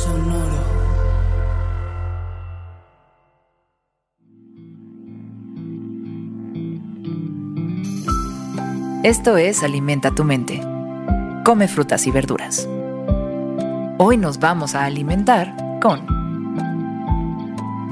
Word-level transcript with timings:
Sonoro. 0.00 0.40
Esto 9.02 9.36
es 9.36 9.62
Alimenta 9.62 10.14
tu 10.14 10.24
mente. 10.24 10.62
Come 11.44 11.68
frutas 11.68 12.06
y 12.06 12.10
verduras. 12.10 12.66
Hoy 13.98 14.16
nos 14.16 14.38
vamos 14.40 14.74
a 14.74 14.86
alimentar 14.86 15.54
con 15.82 16.06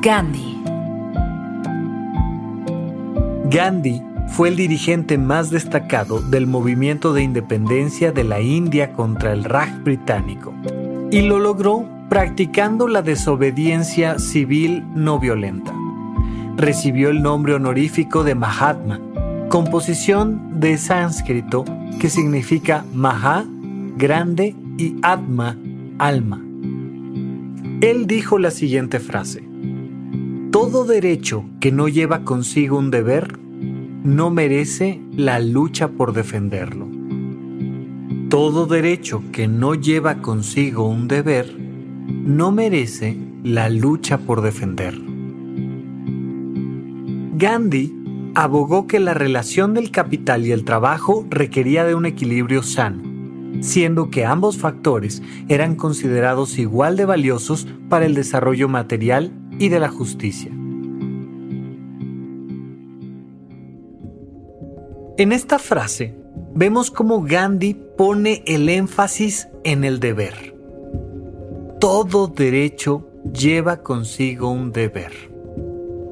Gandhi. 0.00 0.62
Gandhi 3.50 4.02
fue 4.28 4.48
el 4.48 4.56
dirigente 4.56 5.18
más 5.18 5.50
destacado 5.50 6.22
del 6.22 6.46
movimiento 6.46 7.12
de 7.12 7.22
independencia 7.22 8.12
de 8.12 8.24
la 8.24 8.40
India 8.40 8.94
contra 8.94 9.34
el 9.34 9.44
Raj 9.44 9.82
británico 9.82 10.54
y 11.10 11.20
lo 11.20 11.38
logró 11.38 11.97
practicando 12.08 12.88
la 12.88 13.02
desobediencia 13.02 14.18
civil 14.18 14.84
no 14.94 15.18
violenta. 15.18 15.74
Recibió 16.56 17.10
el 17.10 17.22
nombre 17.22 17.54
honorífico 17.54 18.24
de 18.24 18.34
Mahatma, 18.34 19.00
composición 19.48 20.60
de 20.60 20.78
sánscrito 20.78 21.64
que 22.00 22.08
significa 22.08 22.84
Maha, 22.92 23.44
grande, 23.96 24.56
y 24.78 24.96
Atma, 25.02 25.58
alma. 25.98 26.40
Él 27.80 28.06
dijo 28.06 28.38
la 28.38 28.50
siguiente 28.50 29.00
frase, 29.00 29.42
Todo 30.52 30.84
derecho 30.84 31.44
que 31.60 31.72
no 31.72 31.88
lleva 31.88 32.24
consigo 32.24 32.78
un 32.78 32.90
deber 32.90 33.38
no 34.04 34.30
merece 34.30 35.00
la 35.12 35.40
lucha 35.40 35.88
por 35.88 36.12
defenderlo. 36.12 36.88
Todo 38.28 38.66
derecho 38.66 39.22
que 39.32 39.48
no 39.48 39.74
lleva 39.74 40.22
consigo 40.22 40.88
un 40.88 41.08
deber 41.08 41.57
no 42.24 42.52
merece 42.52 43.16
la 43.42 43.68
lucha 43.68 44.18
por 44.18 44.42
defenderlo. 44.42 45.08
Gandhi 47.36 47.94
abogó 48.34 48.86
que 48.86 49.00
la 49.00 49.14
relación 49.14 49.74
del 49.74 49.90
capital 49.90 50.46
y 50.46 50.52
el 50.52 50.64
trabajo 50.64 51.26
requería 51.30 51.84
de 51.84 51.94
un 51.94 52.06
equilibrio 52.06 52.62
sano, 52.62 53.02
siendo 53.60 54.10
que 54.10 54.24
ambos 54.24 54.58
factores 54.58 55.22
eran 55.48 55.76
considerados 55.76 56.58
igual 56.58 56.96
de 56.96 57.04
valiosos 57.04 57.66
para 57.88 58.06
el 58.06 58.14
desarrollo 58.14 58.68
material 58.68 59.32
y 59.58 59.68
de 59.68 59.80
la 59.80 59.88
justicia. 59.88 60.50
En 65.16 65.32
esta 65.32 65.58
frase 65.58 66.14
vemos 66.54 66.90
cómo 66.90 67.22
Gandhi 67.22 67.74
pone 67.96 68.42
el 68.46 68.68
énfasis 68.68 69.48
en 69.64 69.84
el 69.84 69.98
deber. 69.98 70.57
Todo 71.80 72.26
derecho 72.26 73.06
lleva 73.32 73.84
consigo 73.84 74.50
un 74.50 74.72
deber. 74.72 75.12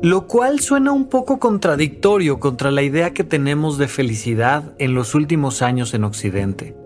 Lo 0.00 0.28
cual 0.28 0.60
suena 0.60 0.92
un 0.92 1.08
poco 1.08 1.41
contradictorio 1.41 2.38
contra 2.38 2.70
la 2.70 2.82
idea 2.82 3.12
que 3.12 3.24
tenemos 3.24 3.76
de 3.76 3.88
felicidad 3.88 4.74
en 4.78 4.94
los 4.94 5.16
últimos 5.16 5.62
años 5.62 5.92
en 5.92 6.04
Occidente. 6.04 6.76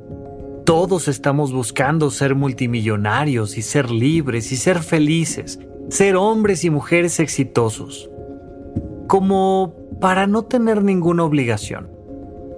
Todos 0.64 1.08
estamos 1.08 1.52
buscando 1.52 2.10
ser 2.10 2.34
multimillonarios 2.34 3.58
y 3.58 3.62
ser 3.62 3.90
libres 3.90 4.50
y 4.50 4.56
ser 4.56 4.78
felices, 4.78 5.60
ser 5.90 6.16
hombres 6.16 6.64
y 6.64 6.70
mujeres 6.70 7.20
exitosos. 7.20 8.08
Como 9.08 9.74
para 10.00 10.26
no 10.26 10.44
tener 10.44 10.82
ninguna 10.82 11.24
obligación. 11.24 11.90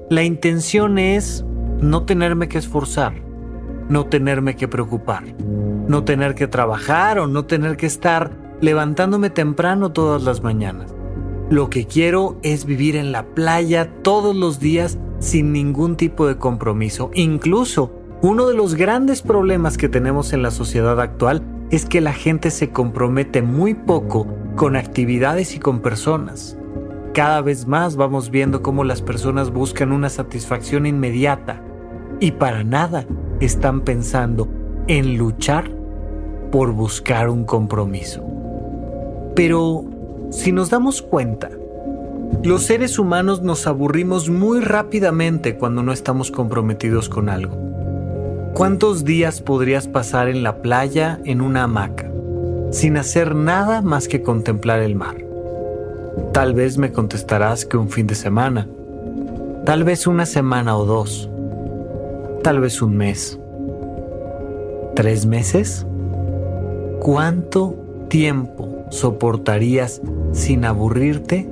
La 0.09 0.23
intención 0.23 0.99
es 0.99 1.45
no 1.81 2.05
tenerme 2.05 2.49
que 2.49 2.59
esforzar, 2.59 3.22
no 3.93 4.07
tenerme 4.07 4.57
que 4.57 4.69
preocupar, 4.69 5.23
no 5.87 6.03
tener 6.03 6.35
que 6.35 6.49
trabajar 6.49 7.19
o 7.19 7.27
no 7.27 7.45
tener 7.45 7.77
que 7.77 7.85
estar 7.87 8.31
levantándome 8.63 9.29
temprano 9.29 9.93
todas 9.93 10.23
las 10.23 10.43
mañanas. 10.43 10.95
Lo 11.51 11.69
que 11.69 11.87
quiero 11.87 12.39
es 12.43 12.65
vivir 12.65 12.97
en 12.97 13.13
la 13.13 13.27
playa 13.27 13.91
todos 14.03 14.35
los 14.35 14.59
días 14.59 14.99
sin 15.19 15.53
ningún 15.53 15.97
tipo 15.97 16.27
de 16.27 16.39
compromiso. 16.39 17.11
Incluso 17.13 17.93
uno 18.23 18.49
de 18.49 18.55
los 18.55 18.77
grandes 18.77 19.21
problemas 19.21 19.77
que 19.77 19.91
tenemos 19.91 20.33
en 20.33 20.43
la 20.43 20.51
sociedad 20.51 20.99
actual 20.99 21.43
es 21.71 21.85
que 21.85 22.01
la 22.01 22.15
gente 22.15 22.51
se 22.51 22.71
compromete 22.71 23.43
muy 23.43 23.75
poco 23.75 24.27
con 24.57 24.75
actividades 24.75 25.55
y 25.55 25.59
con 25.59 25.81
personas. 25.81 26.57
Cada 27.13 27.43
vez 27.43 27.67
más 27.67 27.97
vamos 27.97 28.31
viendo 28.31 28.63
cómo 28.63 28.85
las 28.85 29.03
personas 29.03 29.51
buscan 29.51 29.93
una 29.93 30.09
satisfacción 30.09 30.87
inmediata 30.87 31.63
y 32.21 32.31
para 32.31 32.65
nada 32.65 33.05
están 33.45 33.83
pensando 33.83 34.49
en 34.87 35.17
luchar 35.17 35.71
por 36.51 36.73
buscar 36.73 37.29
un 37.29 37.45
compromiso. 37.45 38.23
Pero 39.35 39.85
si 40.31 40.53
nos 40.53 40.71
damos 40.71 41.03
cuenta, 41.03 41.51
los 42.43 42.65
seres 42.65 42.99
humanos 42.99 43.43
nos 43.43 43.67
aburrimos 43.67 44.29
muy 44.29 44.61
rápidamente 44.61 45.57
cuando 45.57 45.83
no 45.83 45.93
estamos 45.93 46.31
comprometidos 46.31 47.09
con 47.09 47.29
algo. 47.29 47.57
¿Cuántos 48.55 49.05
días 49.05 49.41
podrías 49.41 49.89
pasar 49.89 50.29
en 50.29 50.43
la 50.43 50.61
playa 50.61 51.21
en 51.25 51.41
una 51.41 51.65
hamaca, 51.65 52.11
sin 52.71 52.97
hacer 52.97 53.35
nada 53.35 53.81
más 53.81 54.09
que 54.09 54.23
contemplar 54.23 54.81
el 54.81 54.95
mar? 54.95 55.17
Tal 56.33 56.53
vez 56.53 56.77
me 56.77 56.93
contestarás 56.93 57.65
que 57.65 57.77
un 57.77 57.89
fin 57.89 58.07
de 58.07 58.15
semana, 58.15 58.69
tal 59.65 59.85
vez 59.85 60.07
una 60.07 60.27
semana 60.27 60.77
o 60.77 60.85
dos, 60.85 61.31
tal 62.43 62.61
vez 62.61 62.83
un 62.83 62.97
mes. 62.97 63.39
¿Tres 64.97 65.27
meses? 65.27 65.87
¿Cuánto 67.01 67.77
tiempo 68.09 68.85
soportarías 68.91 70.03
sin 70.33 70.65
aburrirte 70.65 71.49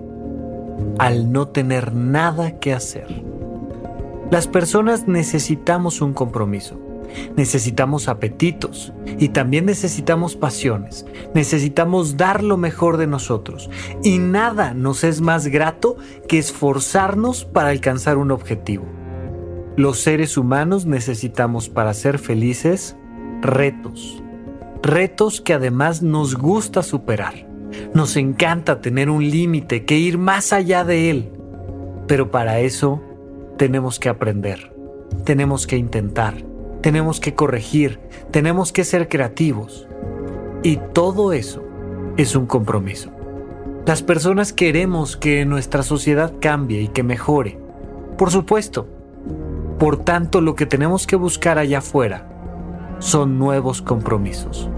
al 0.99 1.33
no 1.33 1.49
tener 1.49 1.95
nada 1.95 2.59
que 2.59 2.73
hacer? 2.73 3.07
Las 4.31 4.47
personas 4.47 5.09
necesitamos 5.09 6.01
un 6.01 6.13
compromiso. 6.13 6.79
Necesitamos 7.37 8.09
apetitos 8.09 8.93
y 9.19 9.31
también 9.31 9.67
necesitamos 9.67 10.37
pasiones. 10.37 11.07
Necesitamos 11.35 12.17
dar 12.17 12.45
lo 12.45 12.57
mejor 12.57 12.97
de 12.97 13.09
nosotros. 13.09 13.71
Y 14.05 14.19
nada 14.19 14.75
nos 14.75 15.03
es 15.03 15.21
más 15.21 15.49
grato 15.49 15.97
que 16.29 16.39
esforzarnos 16.39 17.45
para 17.45 17.71
alcanzar 17.71 18.17
un 18.19 18.31
objetivo. 18.31 19.00
Los 19.81 20.01
seres 20.01 20.37
humanos 20.37 20.85
necesitamos 20.85 21.71
para 21.71 21.95
ser 21.95 22.19
felices 22.19 22.99
retos. 23.41 24.23
Retos 24.83 25.41
que 25.41 25.55
además 25.55 26.03
nos 26.03 26.37
gusta 26.37 26.83
superar. 26.83 27.49
Nos 27.95 28.19
encanta 28.19 28.83
tener 28.83 29.09
un 29.09 29.31
límite, 29.31 29.87
que 29.87 29.97
ir 29.97 30.19
más 30.19 30.53
allá 30.53 30.85
de 30.85 31.09
él. 31.09 31.33
Pero 32.07 32.31
para 32.31 32.61
eso 32.61 33.01
tenemos 33.57 33.99
que 33.99 34.11
aprender, 34.11 34.71
tenemos 35.25 35.67
que 35.67 35.79
intentar 35.79 36.35
tenemos 36.83 37.21
que 37.21 37.35
corregir, 37.35 38.01
tenemos 38.31 38.73
que 38.73 38.85
ser 38.85 39.09
creativos. 39.09 39.89
Y 40.63 40.79
todo 40.93 41.33
eso 41.33 41.63
es 42.19 42.37
un 42.37 42.45
compromiso. 42.45 43.11
Las 43.87 44.03
personas 44.03 44.53
queremos 44.53 45.17
que 45.17 45.47
nuestra 45.47 45.83
sociedad 45.83 46.35
cambie 46.39 46.83
y 46.83 46.89
que 46.89 47.03
mejore. 47.03 47.59
Por 48.19 48.31
supuesto. 48.31 49.00
Por 49.81 49.97
tanto, 49.97 50.41
lo 50.41 50.55
que 50.55 50.67
tenemos 50.67 51.09
que 51.09 51.17
buscar 51.17 51.59
allá 51.59 51.79
afuera 51.79 52.29
son 53.01 53.39
nuevos 53.39 53.83
compromisos. 53.83 54.71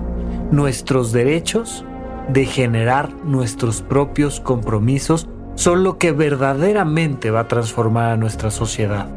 Nuestros 0.50 1.12
derechos 1.12 1.84
de 2.32 2.46
generar 2.46 3.12
nuestros 3.24 3.82
propios 3.82 4.40
compromisos 4.40 5.28
son 5.56 5.84
lo 5.84 5.98
que 5.98 6.12
verdaderamente 6.12 7.30
va 7.30 7.40
a 7.40 7.48
transformar 7.48 8.12
a 8.12 8.16
nuestra 8.16 8.50
sociedad. 8.50 9.08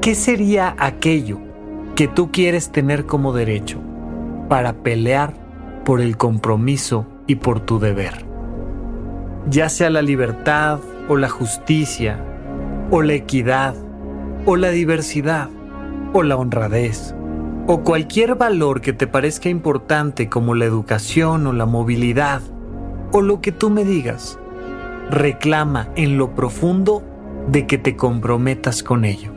¿Qué 0.00 0.14
sería 0.14 0.76
aquello 0.78 1.40
que 1.96 2.06
tú 2.08 2.30
quieres 2.30 2.70
tener 2.70 3.06
como 3.06 3.32
derecho 3.32 3.78
para 4.48 4.72
pelear 4.72 5.34
por 5.84 6.00
el 6.00 6.16
compromiso 6.16 7.06
y 7.26 7.36
por 7.36 7.60
tu 7.60 7.78
deber. 7.78 8.24
Ya 9.48 9.68
sea 9.68 9.90
la 9.90 10.02
libertad 10.02 10.80
o 11.08 11.16
la 11.16 11.28
justicia 11.28 12.24
o 12.90 13.02
la 13.02 13.14
equidad 13.14 13.74
o 14.46 14.56
la 14.56 14.70
diversidad, 14.70 15.48
o 16.12 16.22
la 16.22 16.36
honradez, 16.36 17.14
o 17.66 17.82
cualquier 17.82 18.34
valor 18.34 18.80
que 18.80 18.92
te 18.92 19.06
parezca 19.06 19.48
importante 19.48 20.28
como 20.28 20.54
la 20.54 20.64
educación 20.64 21.46
o 21.46 21.52
la 21.52 21.66
movilidad, 21.66 22.42
o 23.12 23.20
lo 23.20 23.40
que 23.40 23.52
tú 23.52 23.70
me 23.70 23.84
digas, 23.84 24.38
reclama 25.10 25.88
en 25.96 26.16
lo 26.16 26.34
profundo 26.34 27.02
de 27.48 27.66
que 27.66 27.78
te 27.78 27.96
comprometas 27.96 28.82
con 28.82 29.04
ello. 29.04 29.32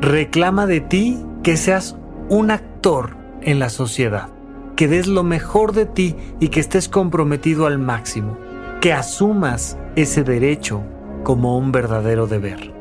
Reclama 0.00 0.66
de 0.66 0.80
ti 0.80 1.24
que 1.42 1.56
seas 1.56 1.96
un 2.28 2.50
actor 2.50 3.16
en 3.42 3.58
la 3.58 3.68
sociedad, 3.68 4.28
que 4.76 4.88
des 4.88 5.06
lo 5.06 5.22
mejor 5.22 5.72
de 5.72 5.86
ti 5.86 6.16
y 6.40 6.48
que 6.48 6.60
estés 6.60 6.88
comprometido 6.88 7.66
al 7.66 7.78
máximo, 7.78 8.36
que 8.80 8.92
asumas 8.92 9.78
ese 9.96 10.22
derecho 10.22 10.82
como 11.24 11.58
un 11.58 11.72
verdadero 11.72 12.26
deber. 12.26 12.75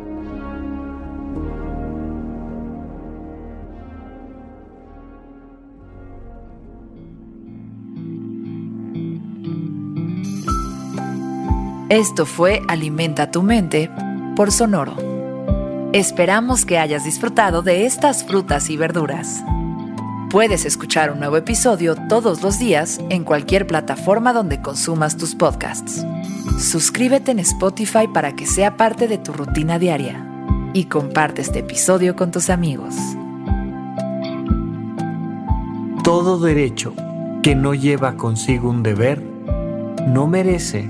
Esto 11.89 12.25
fue 12.25 12.63
Alimenta 12.67 13.29
tu 13.29 13.43
mente 13.43 13.91
por 14.35 14.51
Sonoro. 14.51 14.95
Esperamos 15.93 16.65
que 16.65 16.79
hayas 16.79 17.03
disfrutado 17.03 17.61
de 17.61 17.85
estas 17.85 18.23
frutas 18.23 18.71
y 18.71 18.75
verduras. 18.75 19.43
Puedes 20.31 20.65
escuchar 20.65 21.11
un 21.11 21.19
nuevo 21.19 21.37
episodio 21.37 21.95
todos 22.09 22.41
los 22.41 22.57
días 22.57 22.99
en 23.09 23.23
cualquier 23.23 23.67
plataforma 23.67 24.33
donde 24.33 24.63
consumas 24.63 25.15
tus 25.15 25.35
podcasts. 25.35 26.03
Suscríbete 26.57 27.29
en 27.29 27.37
Spotify 27.39 28.07
para 28.11 28.35
que 28.35 28.47
sea 28.47 28.77
parte 28.77 29.07
de 29.07 29.19
tu 29.19 29.31
rutina 29.31 29.77
diaria 29.77 30.25
y 30.73 30.85
comparte 30.85 31.43
este 31.43 31.59
episodio 31.59 32.15
con 32.15 32.31
tus 32.31 32.49
amigos. 32.49 32.95
Todo 36.03 36.39
derecho 36.39 36.95
que 37.43 37.53
no 37.53 37.75
lleva 37.75 38.15
consigo 38.15 38.71
un 38.71 38.81
deber 38.81 39.21
no 40.07 40.25
merece 40.25 40.89